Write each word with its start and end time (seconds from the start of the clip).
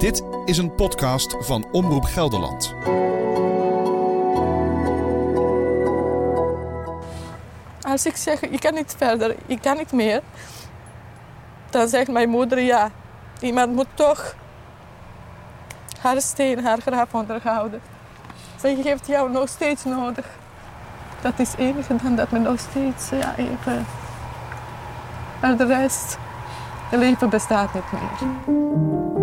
Dit 0.00 0.22
is 0.44 0.58
een 0.58 0.74
podcast 0.74 1.36
van 1.38 1.66
Omroep 1.72 2.04
Gelderland. 2.04 2.74
Als 7.82 8.06
ik 8.06 8.16
zeg, 8.16 8.40
ik 8.40 8.60
kan 8.60 8.74
niet 8.74 8.94
verder, 8.98 9.36
ik 9.46 9.60
kan 9.60 9.76
niet 9.76 9.92
meer, 9.92 10.20
dan 11.70 11.88
zegt 11.88 12.10
mijn 12.10 12.28
moeder 12.28 12.60
ja. 12.60 12.90
Iemand 13.40 13.72
moet 13.72 13.86
toch 13.94 14.34
haar 16.00 16.20
steen, 16.20 16.64
haar 16.64 16.80
graf 16.80 17.14
onderhouden. 17.14 17.80
Zij 18.60 18.74
heeft 18.74 19.06
jou 19.06 19.30
nog 19.30 19.48
steeds 19.48 19.84
nodig. 19.84 20.26
Dat 21.22 21.38
is 21.38 21.50
het 21.50 21.60
enige 21.60 21.96
dan 22.02 22.16
dat 22.16 22.30
me 22.30 22.38
nog 22.38 22.60
steeds 22.60 23.08
ja, 23.10 23.36
even... 23.36 23.86
Maar 25.40 25.56
de 25.56 25.66
rest, 25.66 26.18
het 26.90 27.00
leven 27.00 27.28
bestaat 27.28 27.74
niet 27.74 27.92
meer. 27.92 29.19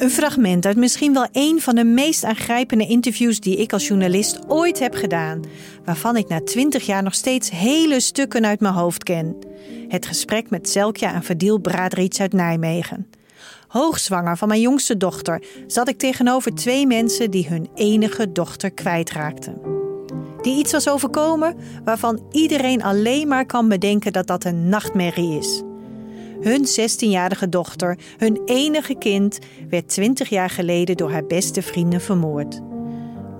Een 0.00 0.10
fragment 0.10 0.66
uit 0.66 0.76
misschien 0.76 1.12
wel 1.12 1.26
een 1.32 1.60
van 1.60 1.74
de 1.74 1.84
meest 1.84 2.24
aangrijpende 2.24 2.86
interviews 2.86 3.40
die 3.40 3.56
ik 3.56 3.72
als 3.72 3.86
journalist 3.86 4.38
ooit 4.48 4.78
heb 4.78 4.94
gedaan, 4.94 5.40
waarvan 5.84 6.16
ik 6.16 6.28
na 6.28 6.40
twintig 6.40 6.86
jaar 6.86 7.02
nog 7.02 7.14
steeds 7.14 7.50
hele 7.50 8.00
stukken 8.00 8.46
uit 8.46 8.60
mijn 8.60 8.74
hoofd 8.74 9.02
ken. 9.02 9.36
Het 9.88 10.06
gesprek 10.06 10.50
met 10.50 10.68
Zelkja 10.68 11.14
en 11.14 11.22
Verdil 11.22 11.58
Bradriets 11.58 12.20
uit 12.20 12.32
Nijmegen. 12.32 13.10
Hoogzwanger 13.68 14.36
van 14.36 14.48
mijn 14.48 14.60
jongste 14.60 14.96
dochter 14.96 15.42
zat 15.66 15.88
ik 15.88 15.98
tegenover 15.98 16.54
twee 16.54 16.86
mensen 16.86 17.30
die 17.30 17.48
hun 17.48 17.68
enige 17.74 18.32
dochter 18.32 18.70
kwijtraakten. 18.70 19.60
Die 20.42 20.58
iets 20.58 20.72
was 20.72 20.88
overkomen 20.88 21.56
waarvan 21.84 22.22
iedereen 22.30 22.82
alleen 22.82 23.28
maar 23.28 23.46
kan 23.46 23.68
bedenken 23.68 24.12
dat 24.12 24.26
dat 24.26 24.44
een 24.44 24.68
nachtmerrie 24.68 25.38
is. 25.38 25.62
Hun 26.40 26.66
16-jarige 26.66 27.48
dochter, 27.48 27.98
hun 28.16 28.42
enige 28.44 28.94
kind, 28.98 29.38
werd 29.68 29.88
20 29.88 30.28
jaar 30.28 30.50
geleden 30.50 30.96
door 30.96 31.10
haar 31.10 31.26
beste 31.26 31.62
vrienden 31.62 32.00
vermoord. 32.00 32.60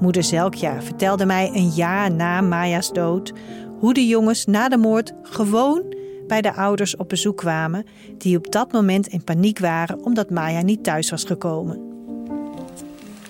Moeder 0.00 0.22
Zelkja 0.22 0.82
vertelde 0.82 1.26
mij 1.26 1.50
een 1.54 1.68
jaar 1.68 2.10
na 2.10 2.40
Maya's 2.40 2.92
dood 2.92 3.32
hoe 3.78 3.94
de 3.94 4.06
jongens 4.06 4.46
na 4.46 4.68
de 4.68 4.76
moord 4.76 5.12
gewoon 5.22 5.94
bij 6.26 6.40
de 6.40 6.54
ouders 6.54 6.96
op 6.96 7.08
bezoek 7.08 7.36
kwamen, 7.36 7.86
die 8.18 8.36
op 8.36 8.52
dat 8.52 8.72
moment 8.72 9.06
in 9.06 9.24
paniek 9.24 9.58
waren 9.58 10.04
omdat 10.04 10.30
Maya 10.30 10.62
niet 10.62 10.84
thuis 10.84 11.10
was 11.10 11.24
gekomen. 11.24 11.80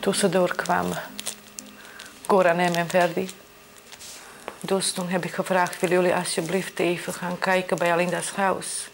Tussendoor 0.00 0.54
kwamen 0.54 0.96
Goran 2.26 2.58
en 2.58 2.88
Verdi. 2.88 3.28
Dus 4.60 4.92
toen 4.92 5.08
heb 5.08 5.24
ik 5.24 5.32
gevraagd: 5.32 5.80
willen 5.80 5.96
jullie 5.96 6.14
alsjeblieft 6.14 6.78
even 6.78 7.12
gaan 7.12 7.38
kijken 7.38 7.78
bij 7.78 7.92
Alinda's 7.92 8.30
huis? 8.30 8.90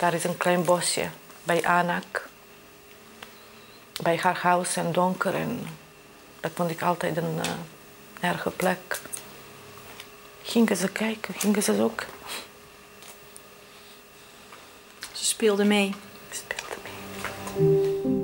Daar 0.00 0.14
is 0.14 0.24
een 0.24 0.36
klein 0.36 0.64
bosje 0.64 1.08
bij 1.42 1.64
Anak. 1.64 2.28
Bij 4.02 4.16
haar 4.16 4.38
huis 4.38 4.76
en 4.76 4.92
donker. 4.92 5.34
En 5.34 5.66
dat 6.40 6.50
vond 6.54 6.70
ik 6.70 6.82
altijd 6.82 7.16
een 7.16 7.36
uh, 7.36 8.30
erge 8.30 8.50
plek. 8.50 9.00
Gingen 10.42 10.76
ze 10.76 10.88
kijken, 10.88 11.34
gingen 11.34 11.62
ze 11.62 11.82
ook. 11.82 12.04
Ze 15.12 15.24
speelde 15.24 15.64
mee. 15.64 15.94
Speelde 16.30 16.76
mee. 16.82 18.19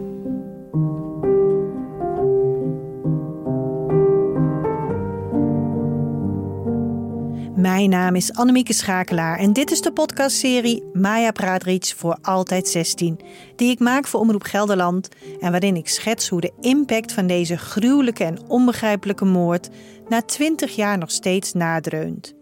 Mijn 7.77 7.91
naam 7.91 8.15
is 8.15 8.33
Annemieke 8.33 8.73
Schakelaar 8.73 9.39
en 9.39 9.53
dit 9.53 9.71
is 9.71 9.81
de 9.81 9.93
podcastserie 9.93 10.83
Maya 10.93 11.31
Praat 11.31 11.95
voor 11.97 12.19
Altijd 12.23 12.69
16, 12.69 13.21
die 13.57 13.71
ik 13.71 13.79
maak 13.79 14.07
voor 14.07 14.21
Omroep 14.21 14.43
Gelderland 14.43 15.09
en 15.41 15.51
waarin 15.51 15.77
ik 15.77 15.89
schets 15.89 16.29
hoe 16.29 16.41
de 16.41 16.53
impact 16.61 17.13
van 17.13 17.27
deze 17.27 17.59
gruwelijke 17.59 18.25
en 18.25 18.49
onbegrijpelijke 18.49 19.25
moord 19.25 19.69
na 20.09 20.23
20 20.23 20.77
jaar 20.77 20.99
nog 20.99 21.11
steeds 21.11 21.53
nadreunt. 21.53 22.35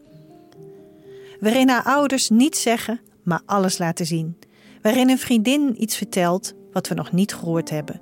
Waarin 1.40 1.68
haar 1.68 1.84
ouders 1.84 2.30
niets 2.30 2.62
zeggen, 2.62 3.00
maar 3.24 3.42
alles 3.46 3.78
laten 3.78 4.06
zien. 4.06 4.38
Waarin 4.82 5.10
een 5.10 5.18
vriendin 5.18 5.82
iets 5.82 5.96
vertelt 5.96 6.54
wat 6.72 6.88
we 6.88 6.94
nog 6.94 7.12
niet 7.12 7.34
gehoord 7.34 7.70
hebben. 7.70 8.00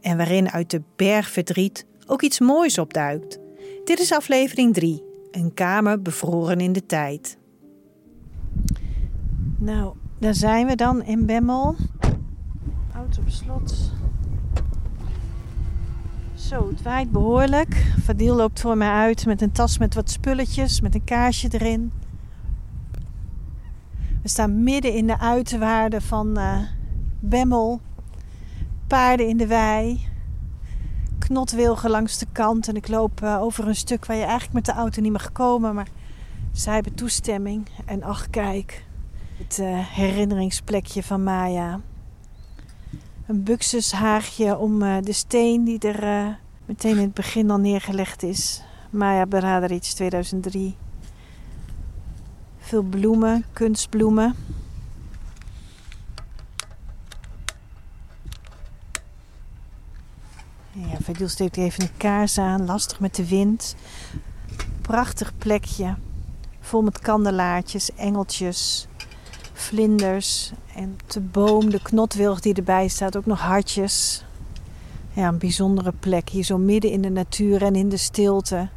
En 0.00 0.16
waarin 0.16 0.50
uit 0.50 0.70
de 0.70 0.82
berg 0.96 1.30
verdriet 1.30 1.86
ook 2.06 2.22
iets 2.22 2.40
moois 2.40 2.78
opduikt. 2.78 3.38
Dit 3.84 4.00
is 4.00 4.12
aflevering 4.12 4.74
3 4.74 5.10
een 5.36 5.54
kamer 5.54 6.02
bevroren 6.02 6.60
in 6.60 6.72
de 6.72 6.86
tijd. 6.86 7.38
Nou, 9.58 9.94
daar 10.18 10.34
zijn 10.34 10.66
we 10.66 10.74
dan 10.74 11.02
in 11.02 11.26
Bemmel. 11.26 11.74
Auto 12.94 13.20
op 13.20 13.28
slot. 13.28 13.92
Zo, 16.34 16.68
het 16.68 16.82
waait 16.82 17.10
behoorlijk. 17.10 17.94
Fadil 18.02 18.34
loopt 18.34 18.60
voor 18.60 18.76
mij 18.76 18.90
uit 18.90 19.26
met 19.26 19.42
een 19.42 19.52
tas 19.52 19.78
met 19.78 19.94
wat 19.94 20.10
spulletjes, 20.10 20.80
met 20.80 20.94
een 20.94 21.04
kaarsje 21.04 21.48
erin. 21.50 21.92
We 24.22 24.28
staan 24.28 24.62
midden 24.62 24.94
in 24.94 25.06
de 25.06 25.18
uiterwaarden 25.18 26.02
van 26.02 26.38
uh, 26.38 26.58
Bemmel. 27.20 27.80
Paarden 28.86 29.28
in 29.28 29.36
de 29.36 29.46
wei 29.46 30.10
knotwilgen 31.32 31.90
langs 31.90 32.18
de 32.18 32.26
kant. 32.32 32.68
En 32.68 32.76
ik 32.76 32.88
loop 32.88 33.20
uh, 33.22 33.42
over 33.42 33.68
een 33.68 33.76
stuk 33.76 34.06
waar 34.06 34.16
je 34.16 34.22
eigenlijk 34.22 34.52
met 34.52 34.64
de 34.64 34.72
auto 34.72 35.00
niet 35.00 35.12
mag 35.12 35.32
komen. 35.32 35.74
Maar 35.74 35.88
zij 36.52 36.74
hebben 36.74 36.94
toestemming. 36.94 37.68
En 37.84 38.02
ach, 38.02 38.30
kijk. 38.30 38.84
Het 39.36 39.58
uh, 39.58 39.78
herinneringsplekje 39.78 41.02
van 41.02 41.22
Maya. 41.22 41.80
Een 43.26 43.42
buxushaagje 43.42 44.58
om 44.58 44.82
uh, 44.82 44.96
de 45.00 45.12
steen 45.12 45.64
die 45.64 45.78
er 45.78 46.38
meteen 46.66 46.96
in 46.96 47.02
het 47.02 47.14
begin 47.14 47.50
al 47.50 47.58
neergelegd 47.58 48.22
is. 48.22 48.62
Maya 48.90 49.26
Beraderic 49.26 49.82
2003. 49.82 50.76
Veel 52.58 52.82
bloemen, 52.82 53.44
kunstbloemen. 53.52 54.34
Ja, 61.02 61.08
Verdil 61.08 61.28
steekt 61.28 61.56
even 61.56 61.82
een 61.82 61.96
kaars 61.96 62.38
aan, 62.38 62.66
lastig 62.66 63.00
met 63.00 63.14
de 63.14 63.28
wind. 63.28 63.76
Prachtig 64.80 65.32
plekje, 65.38 65.94
vol 66.60 66.82
met 66.82 66.98
kandelaartjes, 66.98 67.94
engeltjes, 67.94 68.86
vlinders. 69.52 70.52
En 70.74 70.98
de 71.06 71.20
boom, 71.20 71.70
de 71.70 71.82
knotwilg 71.82 72.40
die 72.40 72.54
erbij 72.54 72.88
staat, 72.88 73.16
ook 73.16 73.26
nog 73.26 73.40
hartjes. 73.40 74.24
Ja, 75.12 75.28
een 75.28 75.38
bijzondere 75.38 75.92
plek, 76.00 76.28
hier 76.28 76.44
zo 76.44 76.58
midden 76.58 76.90
in 76.90 77.02
de 77.02 77.10
natuur 77.10 77.62
en 77.62 77.74
in 77.74 77.88
de 77.88 77.96
stilte. 77.96 78.68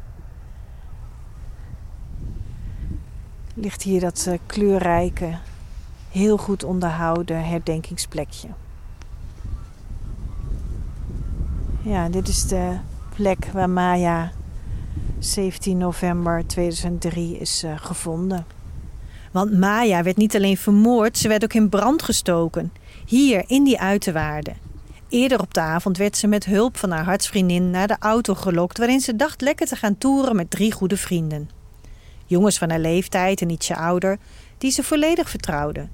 Ligt 3.54 3.82
hier 3.82 4.00
dat 4.00 4.24
uh, 4.28 4.38
kleurrijke, 4.46 5.38
heel 6.10 6.36
goed 6.36 6.64
onderhouden 6.64 7.48
herdenkingsplekje. 7.48 8.48
Ja, 11.86 12.08
dit 12.08 12.28
is 12.28 12.46
de 12.46 12.76
plek 13.14 13.46
waar 13.52 13.70
Maya 13.70 14.32
17 15.18 15.78
november 15.78 16.46
2003 16.46 17.38
is 17.38 17.64
uh, 17.64 17.72
gevonden. 17.76 18.46
Want 19.32 19.58
Maya 19.58 20.02
werd 20.02 20.16
niet 20.16 20.36
alleen 20.36 20.56
vermoord, 20.56 21.18
ze 21.18 21.28
werd 21.28 21.44
ook 21.44 21.52
in 21.52 21.68
brand 21.68 22.02
gestoken. 22.02 22.72
Hier 23.06 23.44
in 23.46 23.64
die 23.64 23.80
uiterwaarden. 23.80 24.56
Eerder 25.08 25.40
op 25.40 25.54
de 25.54 25.60
avond 25.60 25.96
werd 25.96 26.16
ze 26.16 26.26
met 26.26 26.44
hulp 26.44 26.76
van 26.76 26.90
haar 26.90 27.04
hartsvriendin 27.04 27.70
naar 27.70 27.88
de 27.88 27.96
auto 27.98 28.34
gelokt 28.34 28.78
waarin 28.78 29.00
ze 29.00 29.16
dacht 29.16 29.40
lekker 29.40 29.66
te 29.66 29.76
gaan 29.76 29.98
toeren 29.98 30.36
met 30.36 30.50
drie 30.50 30.72
goede 30.72 30.96
vrienden. 30.96 31.50
Jongens 32.24 32.58
van 32.58 32.70
haar 32.70 32.80
leeftijd 32.80 33.40
en 33.40 33.50
ietsje 33.50 33.76
ouder, 33.76 34.18
die 34.58 34.70
ze 34.70 34.82
volledig 34.82 35.30
vertrouwde. 35.30 35.88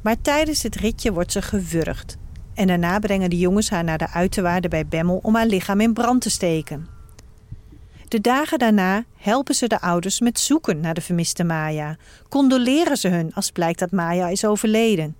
Maar 0.00 0.16
tijdens 0.22 0.62
het 0.62 0.76
ritje 0.76 1.12
wordt 1.12 1.32
ze 1.32 1.42
gewurgd. 1.42 2.18
En 2.60 2.66
daarna 2.66 2.98
brengen 2.98 3.30
de 3.30 3.38
jongens 3.38 3.70
haar 3.70 3.84
naar 3.84 3.98
de 3.98 4.08
uiterwaarde 4.08 4.68
bij 4.68 4.86
Bemmel 4.86 5.20
om 5.22 5.34
haar 5.34 5.46
lichaam 5.46 5.80
in 5.80 5.92
brand 5.92 6.22
te 6.22 6.30
steken. 6.30 6.86
De 8.08 8.20
dagen 8.20 8.58
daarna 8.58 9.04
helpen 9.16 9.54
ze 9.54 9.66
de 9.66 9.80
ouders 9.80 10.20
met 10.20 10.38
zoeken 10.38 10.80
naar 10.80 10.94
de 10.94 11.00
vermiste 11.00 11.44
Maya. 11.44 11.96
Condoleren 12.28 12.96
ze 12.96 13.08
hun 13.08 13.34
als 13.34 13.50
blijkt 13.50 13.78
dat 13.78 13.90
Maya 13.90 14.28
is 14.28 14.44
overleden. 14.44 15.16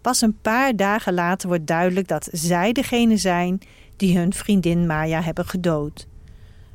Pas 0.00 0.20
een 0.20 0.38
paar 0.42 0.76
dagen 0.76 1.14
later 1.14 1.48
wordt 1.48 1.66
duidelijk 1.66 2.08
dat 2.08 2.28
zij 2.32 2.72
degene 2.72 3.16
zijn 3.16 3.60
die 3.96 4.18
hun 4.18 4.32
vriendin 4.32 4.86
Maya 4.86 5.22
hebben 5.22 5.46
gedood. 5.46 6.06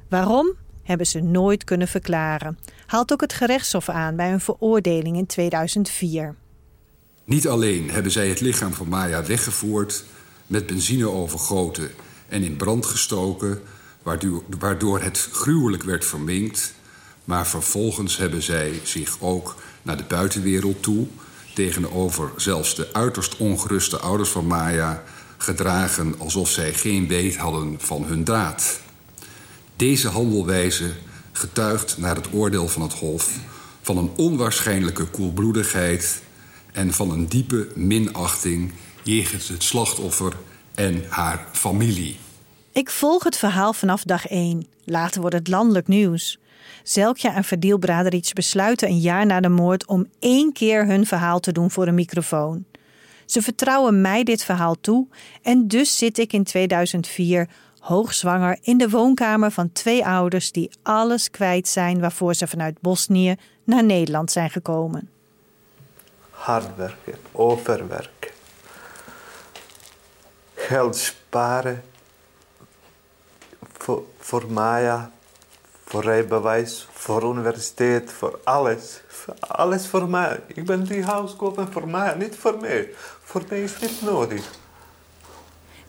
Waarom? 0.10 0.54
Hebben 0.84 1.08
ze 1.08 1.20
nooit 1.20 1.64
kunnen 1.64 1.88
verklaren. 1.88 2.58
Haalt 2.86 3.12
ook 3.12 3.22
het 3.22 3.34
gerechtshof 3.34 3.90
aan 3.90 4.16
bij 4.16 4.30
hun 4.30 4.40
veroordeling 4.40 5.18
in 5.18 5.26
2004. 5.26 6.36
Niet 7.32 7.48
alleen 7.48 7.90
hebben 7.90 8.12
zij 8.12 8.30
het 8.30 8.40
lichaam 8.40 8.74
van 8.74 8.88
Maya 8.88 9.24
weggevoerd, 9.24 10.04
met 10.48 10.66
benzine 10.68 11.10
overgoten 11.10 11.92
en 12.28 12.44
in 12.44 12.56
brand 12.56 12.86
gestoken, 12.86 13.62
waardoor 14.60 15.02
het 15.02 15.30
gruwelijk 15.32 15.84
werd 15.84 16.06
verminkt, 16.06 16.74
maar 17.24 17.48
vervolgens 17.48 18.18
hebben 18.18 18.42
zij 18.42 18.80
zich 18.84 19.18
ook 19.20 19.56
naar 19.82 19.98
de 19.98 20.04
buitenwereld 20.04 20.84
toe, 20.84 21.08
tegenover 21.54 22.32
zelfs 22.36 22.76
de 22.76 22.94
uiterst 22.94 23.38
ongeruste 23.38 24.00
ouders 24.00 24.30
van 24.30 24.48
Maya, 24.48 25.04
gedragen 25.38 26.16
alsof 26.20 26.50
zij 26.50 26.74
geen 26.74 27.08
weet 27.08 27.36
hadden 27.36 27.76
van 27.80 28.04
hun 28.04 28.24
daad. 28.24 28.80
Deze 29.76 30.08
handelwijze 30.08 30.92
getuigt 31.32 31.98
naar 31.98 32.16
het 32.16 32.34
oordeel 32.34 32.68
van 32.68 32.82
het 32.82 32.94
Hof 32.94 33.30
van 33.82 33.98
een 33.98 34.12
onwaarschijnlijke 34.16 35.06
koelbloedigheid 35.06 36.22
en 36.72 36.94
van 36.94 37.12
een 37.12 37.28
diepe 37.28 37.68
minachting 37.76 38.72
jegens 39.04 39.48
het 39.48 39.64
slachtoffer 39.64 40.34
en 40.76 41.04
haar 41.10 41.48
familie. 41.52 42.18
Ik 42.72 42.90
volg 42.90 43.24
het 43.24 43.38
verhaal 43.38 43.74
vanaf 43.74 44.04
dag 44.04 44.28
1. 44.28 44.68
Later 44.84 45.22
wordt 45.22 45.36
het 45.36 45.48
landelijk 45.48 45.88
nieuws. 45.88 46.40
Zelkja 46.84 47.36
en 47.36 47.44
Fadil 47.44 47.78
Braderic 47.78 48.32
besluiten 48.34 48.88
een 48.88 49.00
jaar 49.00 49.26
na 49.26 49.40
de 49.40 49.50
moord 49.50 49.86
om 49.86 50.08
één 50.20 50.54
keer 50.54 50.86
hun 50.86 51.06
verhaal 51.06 51.40
te 51.40 51.52
doen 51.52 51.72
voor 51.72 51.88
een 51.88 51.96
microfoon. 51.96 52.66
Ze 53.26 53.42
vertrouwen 53.42 54.02
mij 54.02 54.24
dit 54.24 54.44
verhaal 54.44 54.76
toe 54.82 55.08
en 55.42 55.68
dus 55.68 55.98
zit 55.98 56.18
ik 56.18 56.34
in 56.34 56.44
2004 56.44 57.50
hoogzwanger 57.80 58.58
in 58.62 58.78
de 58.78 58.90
woonkamer 58.90 59.52
van 59.52 59.72
twee 59.72 60.06
ouders 60.06 60.52
die 60.52 60.72
alles 60.84 61.30
kwijt 61.30 61.68
zijn 61.68 62.00
waarvoor 62.00 62.34
ze 62.34 62.48
vanuit 62.48 62.82
Bosnië 62.82 63.36
naar 63.64 63.84
Nederland 63.84 64.32
zijn 64.32 64.50
gekomen. 64.50 65.10
Hard 66.42 66.76
werken, 66.76 67.16
overwerken. 67.32 68.32
Geld 70.56 70.96
sparen 70.96 71.84
voor, 73.78 74.04
voor 74.20 74.52
Maya, 74.52 75.12
voor 75.86 76.04
rijbewijs, 76.04 76.88
voor 76.92 77.24
universiteit, 77.24 78.12
voor 78.12 78.40
alles. 78.44 79.02
Alles 79.40 79.88
voor 79.88 80.10
mij. 80.10 80.40
Ik 80.48 80.66
ben 80.66 80.84
die 80.84 81.04
huis 81.04 81.36
kopen 81.36 81.72
voor 81.72 81.88
mij, 81.88 82.16
niet 82.16 82.36
voor 82.36 82.58
mij. 82.60 82.90
Voor 83.24 83.44
mij 83.50 83.64
is 83.64 83.80
dit 83.80 84.02
nodig. 84.02 84.50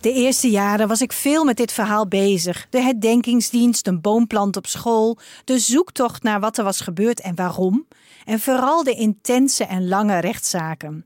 De 0.02 0.12
eerste 0.12 0.50
jaren 0.50 0.88
was 0.88 1.00
ik 1.00 1.12
veel 1.12 1.44
met 1.44 1.56
dit 1.56 1.72
verhaal 1.72 2.08
bezig. 2.08 2.66
De 2.70 2.82
herdenkingsdienst, 2.82 3.86
een 3.86 4.00
boomplant 4.00 4.56
op 4.56 4.66
school, 4.66 5.18
de 5.44 5.58
zoektocht 5.58 6.22
naar 6.22 6.40
wat 6.40 6.58
er 6.58 6.64
was 6.64 6.80
gebeurd 6.80 7.20
en 7.20 7.34
waarom. 7.34 7.86
En 8.24 8.40
vooral 8.40 8.84
de 8.84 8.94
intense 8.94 9.64
en 9.64 9.88
lange 9.88 10.18
rechtszaken. 10.18 11.04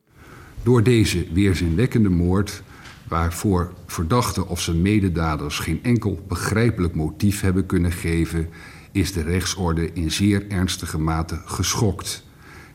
Door 0.63 0.83
deze 0.83 1.33
weerzinwekkende 1.33 2.09
moord, 2.09 2.63
waarvoor 3.09 3.73
verdachten 3.87 4.49
of 4.49 4.61
zijn 4.61 4.83
mededaders 4.83 5.59
geen 5.59 5.83
enkel 5.83 6.21
begrijpelijk 6.29 6.95
motief 6.95 7.41
hebben 7.41 7.67
kunnen 7.67 7.93
geven, 7.93 8.49
is 8.93 9.13
de 9.13 9.23
rechtsorde 9.23 9.93
in 9.93 10.11
zeer 10.11 10.51
ernstige 10.51 10.99
mate 10.99 11.41
geschokt. 11.45 12.26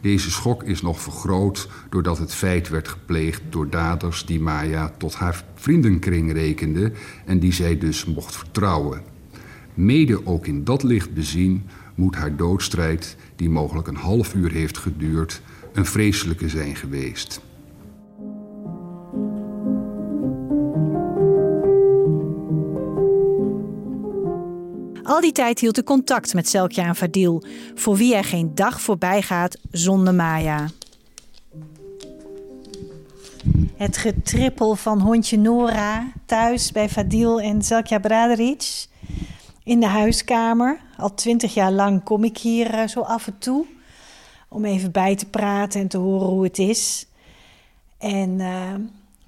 Deze 0.01 0.31
schok 0.31 0.63
is 0.63 0.81
nog 0.81 1.01
vergroot 1.01 1.69
doordat 1.89 2.17
het 2.17 2.33
feit 2.33 2.69
werd 2.69 2.87
gepleegd 2.87 3.41
door 3.49 3.69
daders 3.69 4.25
die 4.25 4.39
Maya 4.39 4.93
tot 4.97 5.15
haar 5.15 5.43
vriendenkring 5.55 6.33
rekende 6.33 6.91
en 7.25 7.39
die 7.39 7.53
zij 7.53 7.77
dus 7.77 8.05
mocht 8.05 8.35
vertrouwen. 8.35 9.01
Mede 9.73 10.25
ook 10.25 10.47
in 10.47 10.63
dat 10.63 10.83
licht 10.83 11.13
bezien 11.13 11.63
moet 11.95 12.15
haar 12.15 12.35
doodstrijd, 12.35 13.17
die 13.35 13.49
mogelijk 13.49 13.87
een 13.87 13.95
half 13.95 14.33
uur 14.33 14.51
heeft 14.51 14.77
geduurd, 14.77 15.41
een 15.73 15.85
vreselijke 15.85 16.49
zijn 16.49 16.75
geweest. 16.75 17.41
Al 25.11 25.21
die 25.21 25.31
tijd 25.31 25.59
hield 25.59 25.77
ik 25.77 25.85
contact 25.85 26.33
met 26.33 26.49
Selkja 26.49 26.85
en 26.85 26.95
Fadil, 26.95 27.43
voor 27.75 27.95
wie 27.95 28.15
er 28.15 28.23
geen 28.23 28.55
dag 28.55 28.81
voorbij 28.81 29.21
gaat 29.21 29.57
zonder 29.71 30.13
Maya. 30.13 30.67
Het 33.75 33.97
getrippel 33.97 34.75
van 34.75 34.99
hondje 34.99 35.37
Nora 35.37 36.11
thuis 36.25 36.71
bij 36.71 36.89
Fadil 36.89 37.41
en 37.41 37.61
Selkja 37.61 37.99
Braderic 37.99 38.85
in 39.63 39.79
de 39.79 39.85
huiskamer. 39.85 40.79
Al 40.97 41.13
twintig 41.13 41.53
jaar 41.53 41.71
lang 41.71 42.03
kom 42.03 42.23
ik 42.23 42.37
hier 42.37 42.73
eh, 42.73 42.87
zo 42.87 42.99
af 42.99 43.27
en 43.27 43.37
toe 43.37 43.65
om 44.47 44.65
even 44.65 44.91
bij 44.91 45.15
te 45.15 45.25
praten 45.25 45.81
en 45.81 45.87
te 45.87 45.97
horen 45.97 46.27
hoe 46.27 46.43
het 46.43 46.59
is. 46.59 47.07
En 47.97 48.29
uh, 48.39 48.73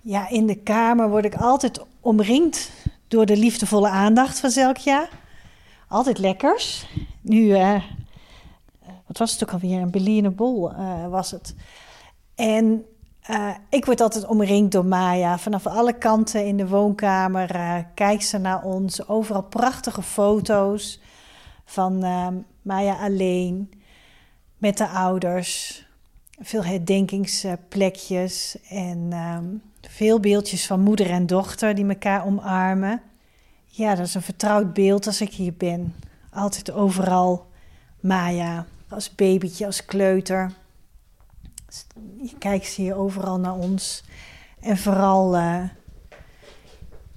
ja, 0.02 0.30
in 0.30 0.48
de 0.48 0.56
kamer 0.56 1.10
word 1.10 1.26
ik 1.26 1.36
altijd 1.36 1.80
omringd 2.00 2.72
door 3.08 3.26
de 3.26 3.38
liefdevolle 3.38 3.90
aandacht 3.90 4.40
van 4.40 4.50
Zelkja 4.50 5.10
altijd 5.94 6.18
lekkers. 6.18 6.88
Nu, 7.22 7.42
uh, 7.42 7.84
wat 9.08 9.18
was 9.18 9.32
het 9.32 9.44
ook 9.44 9.52
alweer? 9.52 9.82
Een 9.82 9.92
Berliner 9.92 10.36
Bol 10.36 10.72
uh, 10.72 11.08
was 11.08 11.32
het. 11.32 11.56
En 12.36 12.86
uh, 13.30 13.56
ik 13.70 13.86
word 13.86 14.02
altijd 14.02 14.26
omringd 14.26 14.72
door 14.72 14.86
Maya. 14.86 15.38
Vanaf 15.38 15.68
alle 15.68 15.94
kanten 15.94 16.46
in 16.46 16.58
de 16.58 16.68
woonkamer 16.68 17.86
kijkt 17.94 18.26
ze 18.26 18.38
naar 18.38 18.64
ons. 18.64 19.08
Overal 19.08 19.44
prachtige 19.44 20.02
foto's 20.02 21.02
van 21.66 21.98
Maya 22.62 22.96
alleen, 22.96 23.72
met 24.58 24.78
de 24.78 24.88
ouders. 24.88 25.86
Veel 26.40 26.64
herdenkingsplekjes 26.64 28.58
en 28.70 29.14
um, 29.14 29.62
veel 29.82 30.20
beeldjes 30.20 30.66
van 30.66 30.80
moeder 30.80 31.10
en 31.10 31.28
dochter 31.28 31.76
die 31.76 31.88
elkaar 31.88 32.26
omarmen. 32.26 33.02
Ja, 33.76 33.96
dat 33.96 34.06
is 34.06 34.14
een 34.14 34.22
vertrouwd 34.22 34.74
beeld 34.74 35.08
als 35.08 35.22
ik 35.22 35.34
hier 35.34 35.54
ben. 35.54 35.96
Altijd 36.32 36.72
overal 36.72 37.48
Maya, 38.00 38.66
als 38.90 39.16
babytje, 39.16 39.66
als 39.66 39.86
kleuter. 39.86 40.52
Je 42.22 42.38
kijkt 42.40 42.68
hier 42.68 42.96
overal 42.96 43.40
naar 43.40 43.54
ons. 43.54 44.04
En 44.60 44.78
vooral 44.78 45.36
uh, 45.38 45.64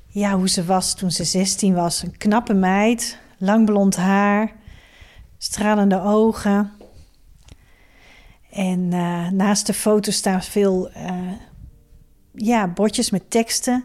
ja, 0.06 0.37
hoe 0.37 0.49
ze 0.49 0.64
was 0.64 0.94
toen 0.94 1.11
ze 1.11 1.25
16 1.25 1.75
was. 1.75 2.03
Een 2.03 2.17
knappe 2.17 2.55
meid, 2.55 3.19
lang 3.38 3.64
blond 3.64 3.97
haar, 3.97 4.53
stralende 5.38 6.03
ogen. 6.03 6.73
En 8.50 8.81
uh, 8.81 9.29
naast 9.29 9.67
de 9.67 9.75
foto 9.75 10.11
staan 10.11 10.43
veel 10.43 10.91
uh, 10.91 11.32
ja, 12.37 12.69
bordjes 12.69 13.11
met 13.11 13.31
teksten. 13.31 13.85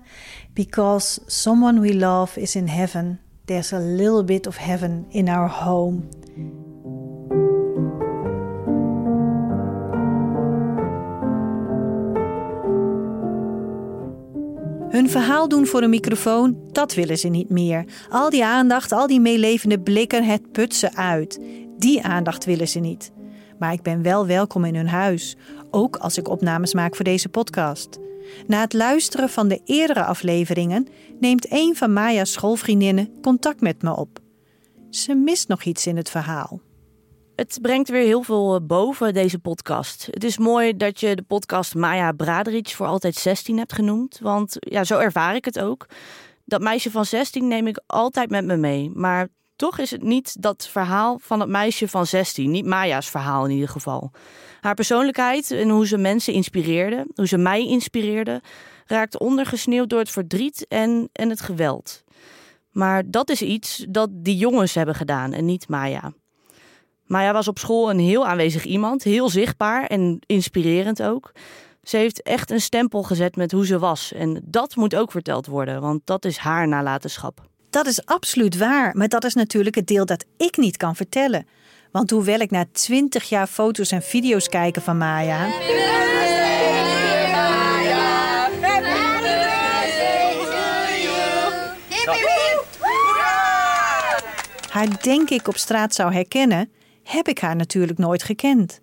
Because 0.53 1.21
someone 1.25 1.79
we 1.79 1.95
love 1.95 2.41
is 2.41 2.55
in 2.55 2.67
heaven, 2.67 3.19
there's 3.45 3.73
a 3.73 3.79
little 3.79 4.23
bit 4.23 4.47
of 4.47 4.57
heaven 4.57 5.05
in 5.09 5.29
our 5.29 5.49
home. 5.49 5.99
Hun 14.89 15.09
verhaal 15.09 15.47
doen 15.47 15.67
voor 15.67 15.81
een 15.81 15.89
microfoon, 15.89 16.57
dat 16.71 16.93
willen 16.93 17.17
ze 17.17 17.27
niet 17.27 17.49
meer. 17.49 17.85
Al 18.09 18.29
die 18.29 18.45
aandacht, 18.45 18.91
al 18.91 19.07
die 19.07 19.19
meelevende 19.19 19.79
blikken, 19.79 20.23
het 20.23 20.51
put 20.51 20.75
ze 20.75 20.95
uit. 20.95 21.39
Die 21.77 22.03
aandacht 22.03 22.45
willen 22.45 22.67
ze 22.67 22.79
niet. 22.79 23.11
Maar 23.59 23.73
ik 23.73 23.81
ben 23.81 24.01
wel 24.01 24.27
welkom 24.27 24.65
in 24.65 24.75
hun 24.75 24.87
huis, 24.87 25.35
ook 25.69 25.95
als 25.95 26.17
ik 26.17 26.29
opnames 26.29 26.73
maak 26.73 26.95
voor 26.95 27.05
deze 27.05 27.29
podcast. 27.29 27.99
Na 28.47 28.61
het 28.61 28.73
luisteren 28.73 29.29
van 29.29 29.47
de 29.47 29.61
eerdere 29.65 30.03
afleveringen 30.03 30.87
neemt 31.19 31.51
een 31.51 31.75
van 31.75 31.93
Maya's 31.93 32.31
schoolvriendinnen 32.31 33.21
contact 33.21 33.61
met 33.61 33.81
me 33.81 33.95
op. 33.95 34.19
Ze 34.89 35.15
mist 35.15 35.47
nog 35.47 35.63
iets 35.63 35.87
in 35.87 35.97
het 35.97 36.09
verhaal. 36.09 36.61
Het 37.35 37.59
brengt 37.61 37.89
weer 37.89 38.05
heel 38.05 38.23
veel 38.23 38.55
eh, 38.55 38.61
boven 38.65 39.13
deze 39.13 39.39
podcast. 39.39 40.07
Het 40.11 40.23
is 40.23 40.37
mooi 40.37 40.77
dat 40.77 40.99
je 40.99 41.15
de 41.15 41.21
podcast 41.21 41.75
Maya 41.75 42.11
Braderic 42.11 42.69
voor 42.69 42.85
altijd 42.85 43.15
16 43.15 43.57
hebt 43.57 43.73
genoemd. 43.73 44.19
Want 44.21 44.55
ja, 44.59 44.83
zo 44.83 44.97
ervaar 44.97 45.35
ik 45.35 45.45
het 45.45 45.59
ook. 45.59 45.85
Dat 46.45 46.61
meisje 46.61 46.91
van 46.91 47.05
16 47.05 47.47
neem 47.47 47.67
ik 47.67 47.81
altijd 47.85 48.29
met 48.29 48.45
me 48.45 48.57
mee. 48.57 48.91
Maar 48.93 49.27
toch 49.61 49.77
is 49.77 49.91
het 49.91 50.03
niet 50.03 50.41
dat 50.41 50.67
verhaal 50.71 51.19
van 51.19 51.39
het 51.39 51.49
meisje 51.49 51.87
van 51.87 52.05
16. 52.05 52.51
Niet 52.51 52.65
Maya's 52.65 53.09
verhaal 53.09 53.45
in 53.45 53.51
ieder 53.51 53.69
geval. 53.69 54.11
Haar 54.61 54.73
persoonlijkheid 54.73 55.51
en 55.51 55.69
hoe 55.69 55.87
ze 55.87 55.97
mensen 55.97 56.33
inspireerde, 56.33 57.07
hoe 57.15 57.27
ze 57.27 57.37
mij 57.37 57.67
inspireerde, 57.67 58.41
raakt 58.85 59.19
ondergesneeuwd 59.19 59.89
door 59.89 59.99
het 59.99 60.09
verdriet 60.09 60.65
en, 60.67 61.09
en 61.11 61.29
het 61.29 61.41
geweld. 61.41 62.03
Maar 62.71 63.03
dat 63.09 63.29
is 63.29 63.41
iets 63.41 63.85
dat 63.89 64.09
die 64.11 64.37
jongens 64.37 64.73
hebben 64.73 64.95
gedaan 64.95 65.33
en 65.33 65.45
niet 65.45 65.67
Maya. 65.69 66.13
Maya 67.05 67.33
was 67.33 67.47
op 67.47 67.59
school 67.59 67.89
een 67.89 67.99
heel 67.99 68.27
aanwezig 68.27 68.65
iemand, 68.65 69.03
heel 69.03 69.29
zichtbaar 69.29 69.85
en 69.85 70.19
inspirerend 70.25 71.03
ook. 71.03 71.31
Ze 71.83 71.97
heeft 71.97 72.21
echt 72.21 72.51
een 72.51 72.61
stempel 72.61 73.03
gezet 73.03 73.35
met 73.35 73.51
hoe 73.51 73.65
ze 73.65 73.79
was. 73.79 74.13
En 74.13 74.41
dat 74.45 74.75
moet 74.75 74.95
ook 74.95 75.11
verteld 75.11 75.45
worden, 75.47 75.81
want 75.81 76.01
dat 76.05 76.25
is 76.25 76.37
haar 76.37 76.67
nalatenschap. 76.67 77.49
Dat 77.71 77.87
is 77.87 78.05
absoluut 78.05 78.57
waar, 78.57 78.97
maar 78.97 79.07
dat 79.07 79.23
is 79.23 79.33
natuurlijk 79.33 79.75
het 79.75 79.87
deel 79.87 80.05
dat 80.05 80.25
ik 80.37 80.57
niet 80.57 80.77
kan 80.77 80.95
vertellen. 80.95 81.47
Want 81.91 82.09
hoewel 82.09 82.39
ik 82.39 82.51
na 82.51 82.65
twintig 82.71 83.29
jaar 83.29 83.47
foto's 83.47 83.91
en 83.91 84.01
video's 84.01 84.49
kijken 84.49 84.81
van 84.81 84.97
Maya. 84.97 85.49
Haar 94.69 95.01
denk 95.01 95.29
ik 95.29 95.47
op 95.47 95.57
straat 95.57 95.95
zou 95.95 96.13
herkennen, 96.13 96.71
heb 97.03 97.27
ik 97.27 97.39
haar 97.39 97.55
natuurlijk 97.55 97.97
nooit 97.97 98.23
gekend. 98.23 98.81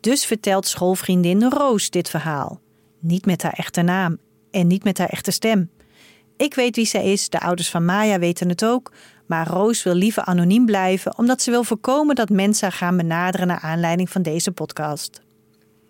Dus 0.00 0.24
vertelt 0.26 0.66
schoolvriendin 0.66 1.42
Roos 1.42 1.90
dit 1.90 2.10
verhaal. 2.10 2.60
Niet 3.00 3.26
met 3.26 3.42
haar 3.42 3.52
echte 3.52 3.82
naam 3.82 4.18
en 4.50 4.66
niet 4.66 4.84
met 4.84 4.98
haar 4.98 5.08
echte 5.08 5.30
stem. 5.30 5.70
Ik 6.36 6.54
weet 6.54 6.76
wie 6.76 6.86
zij 6.86 7.12
is, 7.12 7.28
de 7.28 7.40
ouders 7.40 7.70
van 7.70 7.84
Maya 7.84 8.18
weten 8.18 8.48
het 8.48 8.64
ook, 8.64 8.92
maar 9.26 9.46
Roos 9.48 9.82
wil 9.82 9.94
liever 9.94 10.24
anoniem 10.24 10.66
blijven 10.66 11.18
omdat 11.18 11.42
ze 11.42 11.50
wil 11.50 11.64
voorkomen 11.64 12.14
dat 12.14 12.28
mensen 12.28 12.68
haar 12.68 12.78
gaan 12.78 12.96
benaderen 12.96 13.46
naar 13.46 13.60
aanleiding 13.60 14.10
van 14.10 14.22
deze 14.22 14.52
podcast. 14.52 15.22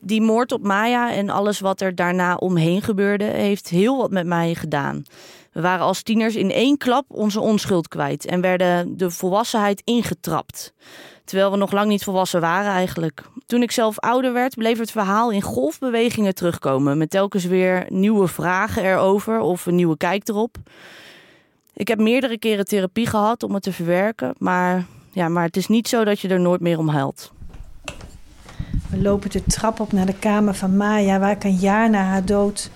Die 0.01 0.21
moord 0.23 0.53
op 0.53 0.63
Maya 0.63 1.13
en 1.13 1.31
alles 1.31 1.61
wat 1.61 1.81
er 1.81 1.95
daarna 1.95 2.35
omheen 2.35 2.83
gebeurde, 2.83 3.25
heeft 3.25 3.69
heel 3.69 3.97
wat 3.97 4.11
met 4.11 4.27
mij 4.27 4.55
gedaan. 4.55 5.03
We 5.53 5.61
waren 5.61 5.85
als 5.85 6.03
tieners 6.03 6.35
in 6.35 6.51
één 6.51 6.77
klap 6.77 7.05
onze 7.09 7.41
onschuld 7.41 7.89
kwijt 7.89 8.27
en 8.27 8.41
werden 8.41 8.97
de 8.97 9.11
volwassenheid 9.11 9.83
ingetrapt. 9.85 10.75
Terwijl 11.25 11.51
we 11.51 11.57
nog 11.57 11.73
lang 11.73 11.89
niet 11.89 12.05
volwassen 12.05 12.41
waren 12.41 12.73
eigenlijk. 12.73 13.23
Toen 13.47 13.63
ik 13.63 13.71
zelf 13.71 13.99
ouder 13.99 14.33
werd, 14.33 14.55
bleef 14.55 14.79
het 14.79 14.91
verhaal 14.91 15.31
in 15.31 15.43
golfbewegingen 15.43 16.35
terugkomen. 16.35 16.99
Met 16.99 17.11
telkens 17.11 17.45
weer 17.45 17.87
nieuwe 17.89 18.29
vragen 18.29 18.85
erover 18.85 19.41
of 19.41 19.67
een 19.67 19.75
nieuwe 19.75 19.97
kijk 19.97 20.29
erop. 20.29 20.57
Ik 21.75 21.89
heb 21.89 21.99
meerdere 21.99 22.39
keren 22.39 22.65
therapie 22.65 23.07
gehad 23.07 23.43
om 23.43 23.55
het 23.55 23.63
te 23.63 23.73
verwerken. 23.73 24.35
Maar, 24.39 24.85
ja, 25.13 25.29
maar 25.29 25.45
het 25.45 25.57
is 25.57 25.67
niet 25.67 25.89
zo 25.89 26.05
dat 26.05 26.21
je 26.21 26.29
er 26.29 26.41
nooit 26.41 26.61
meer 26.61 26.79
om 26.79 26.89
huilt. 26.89 27.33
We 28.91 29.03
lopen 29.03 29.31
de 29.31 29.45
trap 29.45 29.81
op 29.81 29.93
naar 29.93 30.07
de 30.07 30.19
kamer 30.19 30.55
van 30.55 30.77
Maya, 30.77 31.19
waar 31.19 31.31
ik 31.31 31.45
een 31.45 31.57
jaar 31.57 31.91
na 31.91 32.03
haar 32.03 32.25
dood 32.25 32.71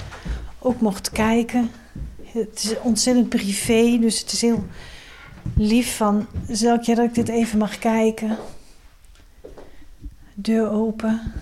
ook 0.59 0.81
mocht 0.81 1.11
kijken. 1.11 1.71
Het 2.23 2.63
is 2.63 2.75
ontzettend 2.83 3.29
privé, 3.29 3.99
dus 4.01 4.21
het 4.21 4.33
is 4.33 4.41
heel 4.41 4.65
lief 5.57 5.97
van 5.97 6.27
Zelkje 6.49 6.95
dat 6.95 7.05
ik 7.05 7.15
dit 7.15 7.29
even 7.29 7.59
mag 7.59 7.79
kijken. 7.79 8.37
Deur 10.35 10.71
open. 10.71 11.33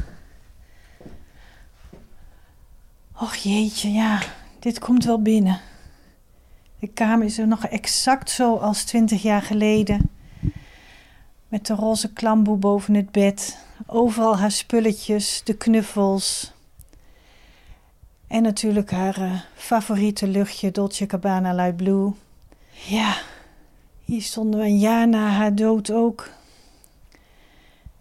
Och 3.18 3.34
jeetje, 3.34 3.92
ja, 3.92 4.22
dit 4.58 4.78
komt 4.78 5.04
wel 5.04 5.22
binnen. 5.22 5.60
De 6.78 6.86
kamer 6.86 7.26
is 7.26 7.38
er 7.38 7.46
nog 7.46 7.66
exact 7.66 8.30
zo 8.30 8.56
als 8.56 8.84
twintig 8.84 9.22
jaar 9.22 9.42
geleden. 9.42 10.10
Met 11.48 11.66
de 11.66 11.74
roze 11.74 12.12
klamboe 12.12 12.56
boven 12.56 12.94
het 12.94 13.10
bed. 13.10 13.58
Overal 13.86 14.38
haar 14.38 14.50
spulletjes, 14.50 15.40
de 15.44 15.54
knuffels. 15.54 16.52
En 18.26 18.42
natuurlijk 18.42 18.90
haar 18.90 19.18
uh, 19.18 19.40
favoriete 19.54 20.26
luchtje 20.26 20.70
Dolce 20.70 21.04
Gabbana 21.08 21.54
Light 21.54 21.76
Blue. 21.76 22.12
Ja, 22.70 23.16
hier 24.06 24.22
stonden 24.22 24.60
we 24.60 24.66
een 24.66 24.78
jaar 24.78 25.08
na 25.08 25.28
haar 25.28 25.54
dood 25.54 25.90
ook. 25.90 26.28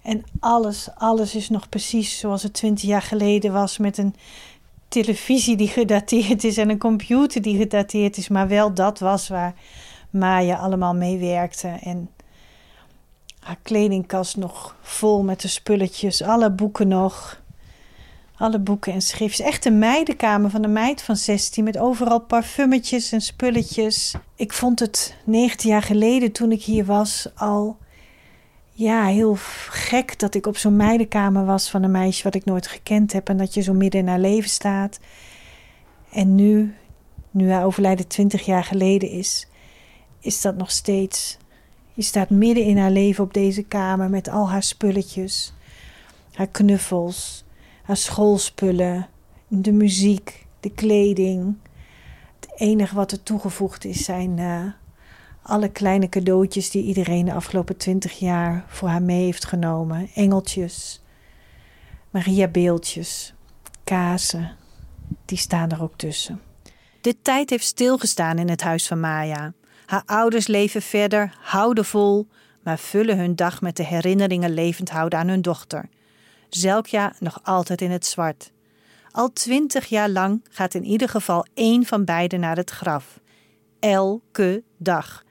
En 0.01 0.23
alles, 0.39 0.89
alles 0.95 1.35
is 1.35 1.49
nog 1.49 1.69
precies 1.69 2.19
zoals 2.19 2.43
het 2.43 2.53
twintig 2.53 2.83
jaar 2.83 3.01
geleden 3.01 3.53
was. 3.53 3.77
Met 3.77 3.97
een 3.97 4.15
televisie 4.87 5.55
die 5.55 5.67
gedateerd 5.67 6.43
is 6.43 6.57
en 6.57 6.69
een 6.69 6.77
computer 6.77 7.41
die 7.41 7.57
gedateerd 7.57 8.17
is. 8.17 8.27
Maar 8.27 8.47
wel 8.47 8.73
dat 8.73 8.99
was 8.99 9.27
waar 9.27 9.53
Maya 10.09 10.55
allemaal 10.55 10.95
mee 10.95 11.17
werkte. 11.17 11.67
En 11.67 12.09
haar 13.39 13.59
kledingkast 13.61 14.37
nog 14.37 14.75
vol 14.81 15.23
met 15.23 15.41
de 15.41 15.47
spulletjes. 15.47 16.21
Alle 16.21 16.51
boeken 16.51 16.87
nog. 16.87 17.43
Alle 18.37 18.59
boeken 18.59 18.93
en 18.93 19.01
schrift. 19.01 19.39
Echt 19.39 19.65
een 19.65 19.79
meidenkamer 19.79 20.49
van 20.49 20.63
een 20.63 20.73
meid 20.73 21.01
van 21.01 21.15
16 21.15 21.63
met 21.63 21.77
overal 21.77 22.19
parfummetjes 22.19 23.11
en 23.11 23.21
spulletjes. 23.21 24.13
Ik 24.35 24.53
vond 24.53 24.79
het 24.79 25.15
19 25.25 25.69
jaar 25.69 25.81
geleden 25.81 26.31
toen 26.31 26.51
ik 26.51 26.63
hier 26.63 26.85
was 26.85 27.27
al 27.35 27.77
ja, 28.71 29.05
heel 29.05 29.35
gek 29.69 30.19
dat 30.19 30.35
ik 30.35 30.47
op 30.47 30.57
zo'n 30.57 30.75
meidenkamer 30.75 31.45
was 31.45 31.69
van 31.69 31.83
een 31.83 31.91
meisje 31.91 32.23
wat 32.23 32.35
ik 32.35 32.45
nooit 32.45 32.67
gekend 32.67 33.13
heb 33.13 33.29
en 33.29 33.37
dat 33.37 33.53
je 33.53 33.61
zo 33.61 33.73
midden 33.73 34.01
in 34.01 34.07
haar 34.07 34.19
leven 34.19 34.49
staat. 34.49 34.99
En 36.11 36.35
nu, 36.35 36.75
nu 37.31 37.51
haar 37.51 37.65
overlijden 37.65 38.07
20 38.07 38.45
jaar 38.45 38.63
geleden 38.63 39.09
is, 39.09 39.47
is 40.19 40.41
dat 40.41 40.55
nog 40.55 40.71
steeds. 40.71 41.37
Je 41.93 42.01
staat 42.01 42.29
midden 42.29 42.63
in 42.63 42.77
haar 42.77 42.91
leven 42.91 43.23
op 43.23 43.33
deze 43.33 43.63
kamer 43.63 44.09
met 44.09 44.29
al 44.29 44.49
haar 44.49 44.63
spulletjes, 44.63 45.53
haar 46.33 46.47
knuffels 46.47 47.44
haar 47.85 47.97
schoolspullen, 47.97 49.07
de 49.47 49.71
muziek, 49.71 50.45
de 50.59 50.71
kleding. 50.71 51.55
Het 52.39 52.49
enige 52.55 52.95
wat 52.95 53.11
er 53.11 53.23
toegevoegd 53.23 53.85
is 53.85 54.03
zijn 54.03 54.37
uh, 54.37 54.63
alle 55.41 55.69
kleine 55.69 56.09
cadeautjes 56.09 56.69
die 56.69 56.83
iedereen 56.83 57.25
de 57.25 57.33
afgelopen 57.33 57.77
twintig 57.77 58.19
jaar 58.19 58.65
voor 58.67 58.87
haar 58.87 59.01
mee 59.01 59.23
heeft 59.23 59.45
genomen. 59.45 60.09
Engeltjes, 60.13 61.01
Maria 62.09 62.47
beeldjes, 62.47 63.33
kazen, 63.83 64.51
die 65.25 65.37
staan 65.37 65.71
er 65.71 65.81
ook 65.81 65.97
tussen. 65.97 66.41
De 67.01 67.21
tijd 67.21 67.49
heeft 67.49 67.65
stilgestaan 67.65 68.37
in 68.37 68.49
het 68.49 68.61
huis 68.61 68.87
van 68.87 68.99
Maya. 68.99 69.53
Haar 69.85 70.03
ouders 70.05 70.47
leven 70.47 70.81
verder, 70.81 71.35
houden 71.41 71.85
vol, 71.85 72.27
maar 72.63 72.79
vullen 72.79 73.17
hun 73.17 73.35
dag 73.35 73.61
met 73.61 73.77
de 73.77 73.83
herinneringen 73.83 74.53
levend 74.53 74.89
houden 74.89 75.19
aan 75.19 75.27
hun 75.27 75.41
dochter. 75.41 75.89
Zelkja 76.55 77.13
nog 77.19 77.39
altijd 77.43 77.81
in 77.81 77.91
het 77.91 78.05
zwart. 78.05 78.51
Al 79.11 79.33
twintig 79.33 79.85
jaar 79.85 80.09
lang 80.09 80.43
gaat 80.49 80.73
in 80.73 80.83
ieder 80.83 81.09
geval 81.09 81.45
één 81.53 81.85
van 81.85 82.05
beiden 82.05 82.39
naar 82.39 82.55
het 82.55 82.69
graf. 82.69 83.19
Elke 83.79 84.63
dag. 84.77 85.23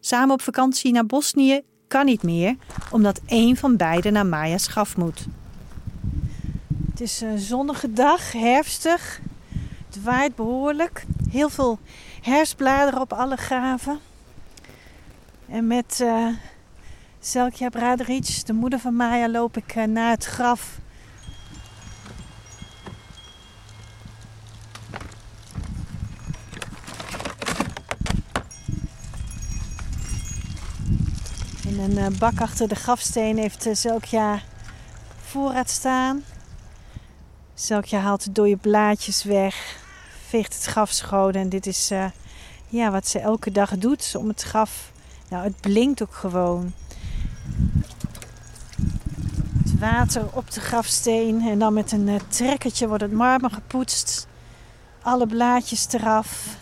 Samen 0.00 0.34
op 0.34 0.42
vakantie 0.42 0.92
naar 0.92 1.06
Bosnië 1.06 1.62
kan 1.88 2.04
niet 2.04 2.22
meer, 2.22 2.56
omdat 2.90 3.20
één 3.26 3.56
van 3.56 3.76
beiden 3.76 4.12
naar 4.12 4.26
Maya's 4.26 4.66
graf 4.66 4.96
moet. 4.96 5.26
Het 6.90 7.00
is 7.00 7.20
een 7.20 7.38
zonnige 7.38 7.92
dag, 7.92 8.32
herfstig. 8.32 9.20
Het 9.86 10.02
waait 10.02 10.34
behoorlijk. 10.34 11.04
Heel 11.30 11.48
veel 11.48 11.78
herfstbladeren 12.20 13.00
op 13.00 13.12
alle 13.12 13.36
graven. 13.36 13.98
En 15.48 15.66
met 15.66 15.98
uh, 16.02 16.28
Zelkja 17.20 17.68
Braderic, 17.68 18.46
de 18.46 18.52
moeder 18.52 18.78
van 18.78 18.94
Maya, 18.96 19.28
loop 19.28 19.56
ik 19.56 19.76
uh, 19.76 19.84
naar 19.84 20.10
het 20.10 20.24
graf. 20.24 20.78
In 31.66 31.78
een 31.78 31.90
uh, 31.90 32.18
bak 32.18 32.40
achter 32.40 32.68
de 32.68 32.74
grafsteen 32.74 33.38
heeft 33.38 33.68
Zelkja 33.72 34.40
voorraad 35.20 35.70
staan. 35.70 36.24
Zelkja 37.54 37.98
haalt 37.98 38.24
de 38.24 38.32
dode 38.32 38.56
blaadjes 38.56 39.24
weg, 39.24 39.80
veegt 40.28 40.54
het 40.54 40.64
graf 40.64 40.90
schoon. 40.90 41.32
En 41.32 41.48
dit 41.48 41.66
is 41.66 41.90
ja, 42.66 42.90
wat 42.90 43.08
ze 43.08 43.18
elke 43.18 43.52
dag 43.52 43.78
doet 43.78 44.14
om 44.18 44.28
het 44.28 44.42
graf. 44.42 44.92
Nou, 45.28 45.44
het 45.44 45.60
blinkt 45.60 46.02
ook 46.02 46.14
gewoon 46.14 46.72
water 49.78 50.26
op 50.32 50.50
de 50.50 50.60
grafsteen. 50.60 51.40
En 51.48 51.58
dan 51.58 51.72
met 51.72 51.92
een 51.92 52.08
uh, 52.08 52.14
trekkertje 52.28 52.88
wordt 52.88 53.02
het 53.02 53.12
marmer 53.12 53.50
gepoetst. 53.50 54.26
Alle 55.02 55.26
blaadjes 55.26 55.86
eraf. 55.92 56.56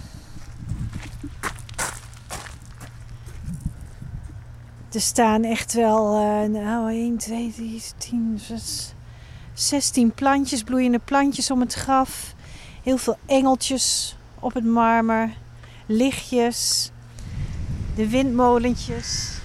Er 4.92 5.00
staan 5.00 5.44
echt 5.44 5.73
wel 5.73 6.20
uh, 6.20 6.49
nou, 6.49 6.90
1, 6.90 7.16
2, 7.16 7.52
3, 7.52 7.82
10, 7.96 8.38
6, 8.40 8.94
16 9.54 10.14
plantjes, 10.14 10.62
bloeiende 10.62 10.99
plantjes 10.99 11.50
om 11.50 11.61
het 11.61 11.75
graf. 11.75 12.35
Heel 12.82 12.99
veel 12.99 13.18
engeltjes 13.26 14.16
op 14.40 14.54
het 14.54 14.64
marmer. 14.64 15.37
Lichtjes. 15.87 16.90
De 17.94 18.08
windmolentjes. 18.08 19.36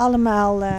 Allemaal 0.00 0.62
uh, 0.62 0.70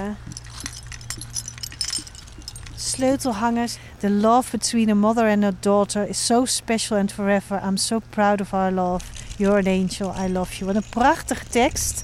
sleutelhangers. 2.75 3.77
The 3.97 4.09
love 4.09 4.51
between 4.51 4.89
a 4.89 4.95
mother 4.95 5.27
and 5.27 5.43
a 5.43 5.51
daughter 5.59 6.09
is 6.09 6.25
so 6.25 6.45
special 6.45 6.97
and 6.97 7.11
forever. 7.11 7.61
I'm 7.63 7.77
so 7.77 8.01
proud 8.09 8.41
of 8.41 8.53
our 8.53 8.71
love. 8.71 9.03
You're 9.37 9.57
an 9.57 9.67
angel, 9.67 10.13
I 10.25 10.31
love 10.31 10.57
you. 10.57 10.65
Wat 10.65 10.83
een 10.83 10.89
prachtige 10.89 11.45
tekst. 11.45 12.03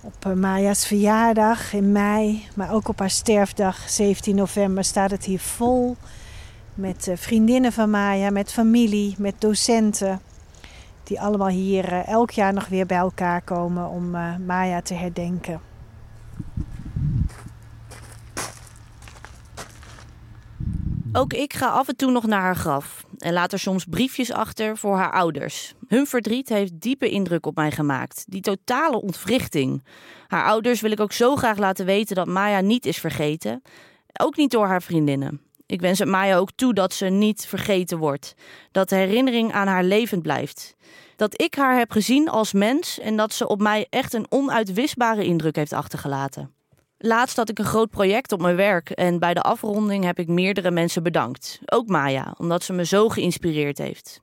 Op 0.00 0.26
uh, 0.26 0.32
Maya's 0.32 0.86
verjaardag 0.86 1.72
in 1.72 1.92
mei, 1.92 2.48
maar 2.54 2.72
ook 2.72 2.88
op 2.88 2.98
haar 2.98 3.10
sterfdag 3.10 3.88
17 3.88 4.34
november 4.34 4.84
staat 4.84 5.10
het 5.10 5.24
hier 5.24 5.40
vol. 5.40 5.96
Met 6.74 7.06
uh, 7.06 7.16
vriendinnen 7.16 7.72
van 7.72 7.90
Maya, 7.90 8.30
met 8.30 8.52
familie, 8.52 9.14
met 9.18 9.34
docenten. 9.38 10.20
Die 11.04 11.20
allemaal 11.20 11.48
hier 11.48 11.92
elk 11.92 12.30
jaar 12.30 12.52
nog 12.52 12.68
weer 12.68 12.86
bij 12.86 12.98
elkaar 12.98 13.42
komen 13.42 13.88
om 13.88 14.10
Maya 14.46 14.80
te 14.80 14.94
herdenken. 14.94 15.60
Ook 21.16 21.32
ik 21.32 21.54
ga 21.54 21.68
af 21.68 21.88
en 21.88 21.96
toe 21.96 22.10
nog 22.10 22.26
naar 22.26 22.40
haar 22.40 22.56
graf. 22.56 23.04
en 23.18 23.32
laat 23.32 23.52
er 23.52 23.58
soms 23.58 23.84
briefjes 23.84 24.32
achter 24.32 24.76
voor 24.76 24.96
haar 24.96 25.12
ouders. 25.12 25.74
Hun 25.88 26.06
verdriet 26.06 26.48
heeft 26.48 26.80
diepe 26.80 27.08
indruk 27.08 27.46
op 27.46 27.56
mij 27.56 27.70
gemaakt. 27.70 28.24
Die 28.28 28.40
totale 28.40 29.02
ontwrichting. 29.02 29.84
Haar 30.26 30.44
ouders 30.44 30.80
wil 30.80 30.90
ik 30.90 31.00
ook 31.00 31.12
zo 31.12 31.36
graag 31.36 31.58
laten 31.58 31.86
weten 31.86 32.16
dat 32.16 32.26
Maya 32.26 32.60
niet 32.60 32.86
is 32.86 32.98
vergeten. 32.98 33.62
Ook 34.20 34.36
niet 34.36 34.50
door 34.50 34.66
haar 34.66 34.82
vriendinnen. 34.82 35.40
Ik 35.66 35.80
wens 35.80 35.98
het 35.98 36.08
Maya 36.08 36.36
ook 36.36 36.50
toe 36.54 36.74
dat 36.74 36.92
ze 36.92 37.06
niet 37.06 37.46
vergeten 37.46 37.98
wordt. 37.98 38.34
Dat 38.70 38.88
de 38.88 38.96
herinnering 38.96 39.52
aan 39.52 39.66
haar 39.66 39.84
levend 39.84 40.22
blijft. 40.22 40.76
Dat 41.16 41.42
ik 41.42 41.54
haar 41.54 41.78
heb 41.78 41.90
gezien 41.90 42.28
als 42.28 42.52
mens 42.52 42.98
en 42.98 43.16
dat 43.16 43.32
ze 43.32 43.48
op 43.48 43.60
mij 43.60 43.86
echt 43.90 44.12
een 44.12 44.26
onuitwisbare 44.28 45.24
indruk 45.24 45.56
heeft 45.56 45.72
achtergelaten. 45.72 46.55
Laatst 46.98 47.36
had 47.36 47.48
ik 47.48 47.58
een 47.58 47.64
groot 47.64 47.90
project 47.90 48.32
op 48.32 48.40
mijn 48.40 48.56
werk 48.56 48.90
en 48.90 49.18
bij 49.18 49.34
de 49.34 49.42
afronding 49.42 50.04
heb 50.04 50.18
ik 50.18 50.28
meerdere 50.28 50.70
mensen 50.70 51.02
bedankt. 51.02 51.60
Ook 51.64 51.88
Maya, 51.88 52.34
omdat 52.38 52.62
ze 52.62 52.72
me 52.72 52.84
zo 52.84 53.08
geïnspireerd 53.08 53.78
heeft. 53.78 54.20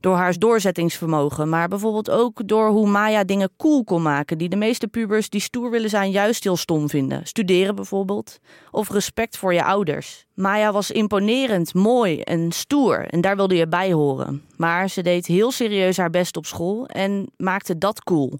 Door 0.00 0.16
haar 0.16 0.38
doorzettingsvermogen, 0.38 1.48
maar 1.48 1.68
bijvoorbeeld 1.68 2.10
ook 2.10 2.48
door 2.48 2.68
hoe 2.68 2.88
Maya 2.88 3.24
dingen 3.24 3.50
cool 3.56 3.84
kon 3.84 4.02
maken 4.02 4.38
die 4.38 4.48
de 4.48 4.56
meeste 4.56 4.88
pubers 4.88 5.28
die 5.28 5.40
stoer 5.40 5.70
willen 5.70 5.90
zijn 5.90 6.10
juist 6.10 6.44
heel 6.44 6.56
stom 6.56 6.88
vinden. 6.88 7.26
Studeren 7.26 7.74
bijvoorbeeld. 7.74 8.38
Of 8.70 8.90
respect 8.90 9.36
voor 9.36 9.54
je 9.54 9.64
ouders. 9.64 10.24
Maya 10.34 10.72
was 10.72 10.90
imponerend, 10.90 11.74
mooi 11.74 12.20
en 12.20 12.52
stoer 12.52 13.06
en 13.06 13.20
daar 13.20 13.36
wilde 13.36 13.54
je 13.54 13.68
bij 13.68 13.92
horen. 13.92 14.42
Maar 14.56 14.88
ze 14.88 15.02
deed 15.02 15.26
heel 15.26 15.50
serieus 15.50 15.96
haar 15.96 16.10
best 16.10 16.36
op 16.36 16.46
school 16.46 16.86
en 16.86 17.30
maakte 17.36 17.78
dat 17.78 18.02
cool. 18.02 18.38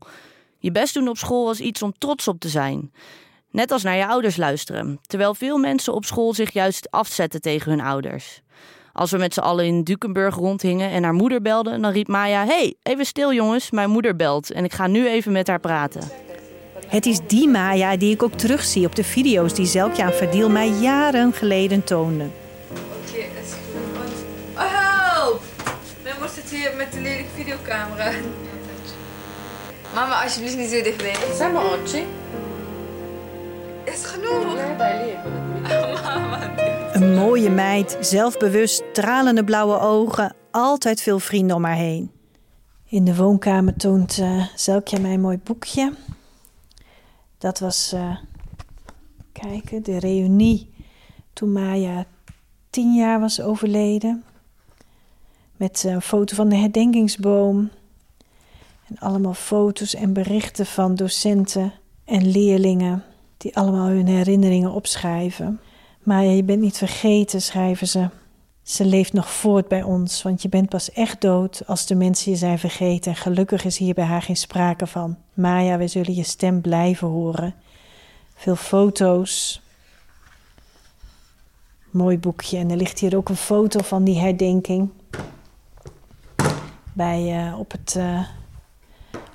Je 0.59 0.73
best 0.73 0.95
doen 0.95 1.09
op 1.09 1.16
school 1.16 1.45
was 1.45 1.61
iets 1.61 1.83
om 1.83 1.93
trots 1.99 2.28
op 2.28 2.40
te 2.40 2.49
zijn. 2.49 2.90
Net 3.50 3.71
als 3.71 3.83
naar 3.83 3.97
je 3.97 4.07
ouders 4.07 4.37
luisteren, 4.37 4.99
terwijl 5.07 5.35
veel 5.35 5.59
mensen 5.59 5.95
op 5.95 6.05
school 6.05 6.35
zich 6.35 6.53
juist 6.53 6.91
afzetten 6.91 7.41
tegen 7.41 7.71
hun 7.71 7.81
ouders. 7.81 8.41
Als 8.93 9.11
we 9.11 9.17
met 9.19 9.35
z'n 9.35 9.41
allen 9.41 9.65
in 9.65 9.83
Dukenburg 9.83 10.35
rondhingen 10.35 10.91
en 10.91 11.03
haar 11.03 11.15
moeder 11.15 11.43
belde, 11.43 11.81
dan 11.81 11.93
riep 11.93 12.09
Maya: 12.09 12.47
hey, 12.47 12.75
even 12.83 13.07
stil 13.07 13.33
jongens, 13.33 13.71
mijn 13.71 13.91
moeder 13.91 14.17
belt 14.17 14.50
en 14.50 14.65
ik 14.65 14.73
ga 14.73 14.87
nu 14.87 15.09
even 15.09 15.33
met 15.33 15.47
haar 15.47 15.61
praten. 15.61 16.11
Het 16.87 17.07
is 17.07 17.19
die 17.26 17.49
Maya 17.49 17.97
die 17.97 18.15
ik 18.15 18.23
ook 18.23 18.33
terugzie 18.33 18.87
op 18.87 18.95
de 18.95 19.05
video's 19.05 19.55
die 19.55 19.67
Zelkje 19.67 20.03
aan 20.03 20.12
Verdiel 20.12 20.50
mij 20.50 20.69
jaren 20.69 21.33
geleden 21.33 21.85
toonde. 21.85 22.25
Oké, 22.71 23.19
is 23.19 23.53
goed. 23.53 24.25
Oh, 24.55 24.62
help! 24.65 25.43
Men 26.03 26.12
moest 26.21 26.37
het 26.37 26.50
hier 26.50 26.73
met 26.76 26.93
de 26.93 27.00
lelijke 27.00 27.31
videocamera. 27.35 28.12
Mama, 29.95 30.23
alsjeblieft 30.23 30.57
niet 30.57 30.71
zo 30.71 30.83
dichtbij. 30.83 31.15
Zeg 31.35 31.53
maar, 31.53 31.65
Otje. 31.65 32.05
Is 33.87 34.05
genoeg. 34.05 34.64
Een 36.93 37.14
mooie 37.14 37.50
meid, 37.50 37.97
zelfbewust, 38.00 38.85
stralende 38.93 39.45
blauwe 39.45 39.78
ogen, 39.78 40.35
altijd 40.50 41.00
veel 41.00 41.19
vrienden 41.19 41.57
om 41.57 41.64
haar 41.64 41.76
heen. 41.76 42.11
In 42.85 43.05
de 43.05 43.16
woonkamer 43.16 43.76
toont 43.76 44.19
uh, 44.19 44.47
Zelkje 44.55 45.00
mij 45.00 45.14
een 45.14 45.21
mooi 45.21 45.38
boekje. 45.38 45.93
Dat 47.38 47.59
was, 47.59 47.93
uh, 47.95 48.16
kijken, 49.33 49.83
de 49.83 49.99
reunie 49.99 50.71
toen 51.33 51.52
Maya 51.52 52.05
tien 52.71 52.95
jaar 52.95 53.21
was 53.21 53.40
overleden. 53.40 54.25
Met 55.57 55.85
een 55.87 56.02
foto 56.02 56.35
van 56.35 56.49
de 56.49 56.57
herdenkingsboom. 56.57 57.71
En 58.88 58.99
allemaal 58.99 59.35
foto's 59.35 59.95
en 59.95 60.12
berichten 60.12 60.66
van 60.66 60.95
docenten 60.95 61.73
en 62.05 62.31
leerlingen 62.31 63.05
die 63.37 63.57
allemaal 63.57 63.87
hun 63.87 64.07
herinneringen 64.07 64.73
opschrijven. 64.73 65.61
Maar 66.02 66.25
je 66.25 66.45
bent 66.45 66.61
niet 66.61 66.76
vergeten, 66.76 67.43
schrijven 67.43 67.88
ze. 67.88 68.09
Ze 68.62 68.85
leeft 68.85 69.12
nog 69.12 69.31
voort 69.31 69.69
bij 69.69 69.83
ons, 69.83 70.23
want 70.23 70.43
je 70.43 70.49
bent 70.49 70.69
pas 70.69 70.93
echt 70.93 71.21
dood 71.21 71.62
als 71.66 71.87
de 71.87 71.95
mensen 71.95 72.31
je 72.31 72.37
zijn 72.37 72.59
vergeten. 72.59 73.11
En 73.11 73.16
gelukkig 73.16 73.64
is 73.64 73.78
hier 73.78 73.95
bij 73.95 74.05
haar 74.05 74.23
geen 74.23 74.37
sprake 74.37 74.87
van. 74.87 75.17
Maya, 75.34 75.78
we 75.78 75.89
zullen 75.89 76.15
je 76.15 76.23
stem 76.23 76.60
blijven 76.60 77.08
horen. 77.08 77.54
Veel 78.34 78.56
foto's. 78.56 79.63
Mooi 81.91 82.19
boekje. 82.19 82.58
En 82.58 82.71
er 82.71 82.76
ligt 82.76 82.99
hier 82.99 83.17
ook 83.17 83.28
een 83.28 83.37
foto 83.37 83.82
van 83.82 84.04
die 84.04 84.19
herdenking. 84.19 84.91
Bij, 86.93 87.47
uh, 87.47 87.58
op, 87.58 87.73
het, 87.73 87.95
uh, 87.99 88.28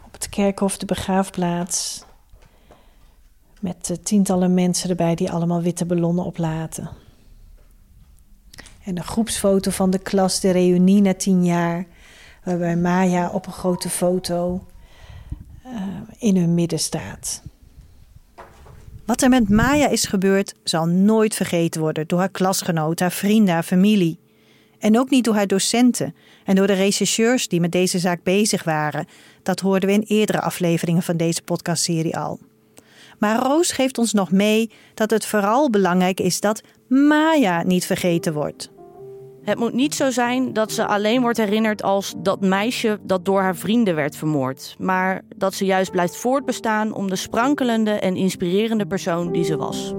op 0.06 0.14
het 0.14 0.30
kerkhof, 0.30 0.78
de 0.78 0.86
begraafplaats. 0.86 2.04
Met 3.62 3.90
uh, 3.90 3.98
tientallen 4.04 4.54
mensen 4.54 4.90
erbij 4.90 5.16
die 5.16 5.32
allemaal 5.32 5.62
witte 5.62 5.86
ballonnen 5.86 6.26
oplaten. 6.26 6.90
En 8.84 8.98
een 8.98 9.04
groepsfoto 9.04 9.72
van 9.72 9.90
de 9.90 10.00
klas, 10.00 10.40
de 10.40 10.52
reunie 10.52 11.02
na 11.02 11.14
tien 11.14 11.46
jaar. 11.46 11.86
Waarbij 12.44 12.76
Maya 12.76 13.30
op 13.30 13.46
een 13.46 13.54
grote 13.54 13.90
foto 13.90 14.66
uh, 15.66 15.72
in 16.18 16.36
hun 16.38 16.54
midden 16.54 16.80
staat. 16.80 17.42
Wat 19.06 19.22
er 19.22 19.30
met 19.30 19.50
Maya 19.50 19.88
is 19.88 20.06
gebeurd, 20.06 20.56
zal 20.64 20.86
nooit 20.86 21.36
vergeten 21.36 21.82
worden 21.82 22.08
door 22.08 22.20
haar 22.20 22.30
klasgenoten, 22.30 23.06
haar 23.06 23.16
vrienden, 23.16 23.54
haar 23.54 23.64
familie. 23.64 24.20
En 24.80 25.00
ook 25.00 25.10
niet 25.10 25.24
door 25.24 25.36
haar 25.36 25.48
docenten 25.48 26.16
en 26.46 26.56
door 26.56 26.68
de 26.68 26.74
rechercheurs 26.74 27.48
die 27.48 27.60
met 27.60 27.72
deze 27.72 28.00
zaak 28.00 28.24
bezig 28.24 28.64
waren. 28.64 29.06
Dat 29.44 29.60
hoorden 29.60 29.90
we 29.90 29.96
in 29.96 30.06
eerdere 30.08 30.42
afleveringen 30.42 31.04
van 31.04 31.18
deze 31.18 31.42
podcastserie 31.42 32.18
al. 32.18 32.40
Maar 33.22 33.40
Roos 33.40 33.72
geeft 33.72 33.98
ons 33.98 34.14
nog 34.14 34.32
mee 34.32 34.72
dat 34.94 35.10
het 35.10 35.26
vooral 35.26 35.70
belangrijk 35.70 36.20
is 36.20 36.40
dat 36.40 36.62
Maya 36.88 37.64
niet 37.64 37.86
vergeten 37.86 38.34
wordt. 38.34 38.72
Het 39.44 39.58
moet 39.58 39.74
niet 39.74 39.96
zo 39.96 40.10
zijn 40.10 40.54
dat 40.54 40.72
ze 40.72 40.86
alleen 40.86 41.22
wordt 41.22 41.38
herinnerd 41.38 41.84
als 41.84 42.14
dat 42.18 42.42
meisje 42.42 43.00
dat 43.04 43.26
door 43.26 43.42
haar 43.42 43.56
vrienden 43.56 43.96
werd 43.96 44.16
vermoord, 44.16 44.76
maar 44.80 45.22
dat 45.36 45.54
ze 45.54 45.66
juist 45.66 45.92
blijft 45.92 46.18
voortbestaan 46.18 46.94
om 46.94 47.10
de 47.10 47.16
sprankelende 47.16 47.92
en 47.92 48.16
inspirerende 48.16 48.86
persoon 48.86 49.32
die 49.32 49.44
ze 49.44 49.58
was. 49.58 49.94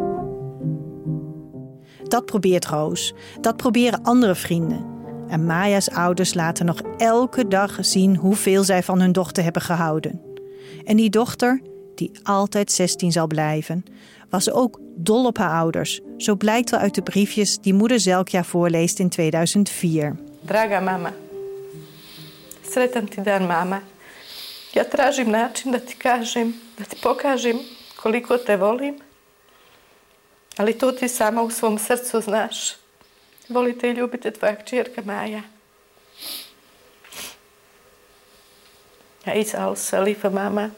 Dat 2.03 2.25
probeert 2.25 2.67
Roos. 2.67 3.15
Dat 3.41 3.57
proberen 3.57 4.03
andere 4.03 4.35
vrienden. 4.35 4.87
En 5.29 5.47
Maya's 5.47 5.89
ouders 5.89 6.35
laten 6.35 6.67
nog 6.67 6.81
elke 6.97 7.49
dag 7.49 7.79
zien 7.81 8.17
hoeveel 8.17 8.65
zij 8.65 8.83
van 8.83 9.01
hun 9.01 9.13
dochter 9.13 9.43
hebben 9.43 9.63
gehouden. 9.63 10.21
En 10.85 10.97
die 10.97 11.11
dochter, 11.11 11.61
die 11.95 12.11
altijd 12.23 12.73
16 12.73 13.13
zal 13.13 13.27
blijven, 13.27 13.85
was 14.31 14.51
ook 14.51 14.79
dol 14.97 15.27
op 15.27 15.39
haar 15.39 15.61
ouders. 15.61 16.01
Zo 16.17 16.37
blijkt 16.37 16.71
wel 16.71 16.81
uit 16.81 16.95
de 16.95 17.03
briefjes 17.03 17.59
die 17.59 17.75
moeder 17.75 18.01
Zelkja 18.01 18.45
voorleest 18.45 18.99
in 18.99 19.09
2004. 19.09 20.17
Draga 20.41 20.81
mama, 20.81 21.13
sretan 22.71 23.09
ti 23.09 23.23
dan 23.23 23.47
mama. 23.47 23.83
Ja 24.73 24.85
tražim 24.85 25.31
način 25.31 25.71
da 25.71 25.79
ti 25.79 25.97
kažem, 25.97 26.55
da 26.77 26.85
ti 26.85 26.97
pokažem 27.01 27.59
koliko 27.97 28.39
te 28.39 28.57
volim. 28.57 28.95
Ali 30.57 30.79
to 30.79 30.93
ti 30.93 31.09
sama 31.09 31.43
u 31.43 31.51
svom 31.51 31.79
srcu 31.79 32.21
znaš. 32.21 32.77
Volite 33.49 33.91
i 33.91 33.93
ljubite 33.93 34.31
tvoja 34.31 34.57
kćerka 34.57 35.03
Maja. 35.05 35.43
Ja, 39.27 39.35
iets 39.35 39.55
als 39.55 39.93
lieve 39.93 40.31
mama. 40.31 40.71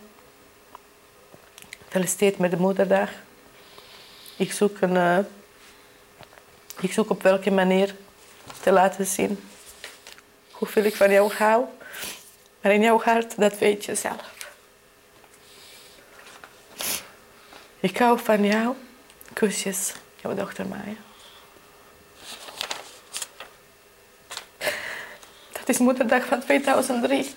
Gefeliciteerd 1.95 2.39
met 2.39 2.51
de 2.51 2.57
moederdag. 2.57 3.11
Ik 4.37 4.53
zoek, 4.53 4.81
een, 4.81 4.95
uh, 4.95 5.19
ik 6.81 6.93
zoek 6.93 7.11
op 7.11 7.23
welke 7.23 7.51
manier 7.51 7.95
te 8.61 8.73
laten 8.73 9.07
zien 9.07 9.49
hoeveel 10.51 10.83
ik 10.83 10.97
van 10.97 11.11
jou 11.11 11.33
hou. 11.33 11.65
Maar 12.61 12.73
in 12.73 12.81
jouw 12.81 13.01
hart, 13.01 13.37
dat 13.37 13.59
weet 13.59 13.85
je 13.85 13.95
zelf. 13.95 14.49
Ik 17.81 17.99
hou 17.99 18.19
van 18.19 18.45
jou. 18.45 18.75
Kusjes, 19.33 19.93
jouw 20.23 20.35
dochter 20.35 20.67
Maya. 20.67 20.97
Dat 25.53 25.69
is 25.69 25.79
moederdag 25.79 26.25
van 26.25 26.41
2003. 26.41 27.35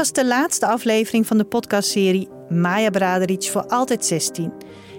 Was 0.00 0.12
de 0.12 0.26
laatste 0.26 0.66
aflevering 0.66 1.26
van 1.26 1.38
de 1.38 1.44
podcastserie 1.44 2.28
Maya 2.48 2.90
Braderic 2.90 3.42
voor 3.42 3.66
Altijd 3.66 4.04
16. 4.04 4.52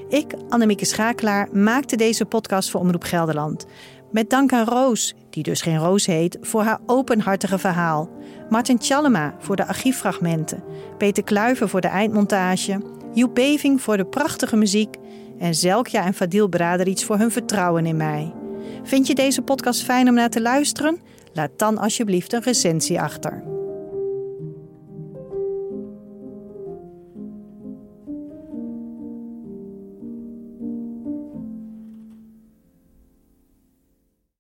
Ik, 0.10 0.34
Annemieke 0.50 0.86
Schakelaar, 0.86 1.50
maakte 1.52 1.96
deze 1.96 2.26
podcast 2.26 2.70
voor 2.70 2.82
Omroep 2.82 3.04
Gelderland. 3.04 3.66
Met 4.12 4.30
dank 4.30 4.54
aan 4.54 4.66
Roos, 4.66 5.16
die 5.30 5.44
dus 5.44 5.62
geen 5.62 5.78
Roos 5.78 6.06
heet, 6.06 6.38
voor 6.42 6.62
haar 6.62 6.80
openhartige 6.86 7.58
verhaal. 7.58 8.10
Martin 8.50 8.78
Tjallema 8.78 9.36
voor 9.40 9.56
de 9.56 9.68
archieffragmenten. 9.68 10.64
Peter 10.98 11.24
Kluiver 11.24 11.70
voor 11.70 11.82
de 11.82 11.88
eindmontage. 11.88 12.82
Joep 13.14 13.36
Beving 13.36 13.82
voor 13.82 13.98
de 13.98 14.06
prachtige 14.06 14.56
muziek. 14.56 14.96
En 15.40 15.56
Zelkja 15.56 16.06
en 16.06 16.14
Fadil 16.14 16.48
Braderic 16.48 17.00
voor 17.00 17.18
hun 17.18 17.32
vertrouwen 17.32 17.86
in 17.86 17.98
mij. 17.98 18.34
Vind 18.84 19.08
je 19.08 19.16
deze 19.16 19.42
podcast 19.42 19.84
fijn 19.84 20.08
om 20.08 20.14
naar 20.14 20.30
te 20.30 20.42
luisteren? 20.42 21.02
Laat 21.34 21.52
dan 21.58 21.78
alsjeblieft 21.78 22.34
een 22.34 22.44
recensie 22.44 23.02
achter. 23.02 23.60